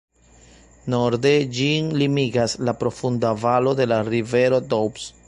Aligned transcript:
Norde 0.93 1.33
ĝin 1.57 1.93
limigas 2.03 2.57
la 2.69 2.75
profunda 2.81 3.35
valo 3.45 3.75
de 3.81 3.89
la 3.93 4.01
rivero 4.13 4.65
Doubs. 4.73 5.11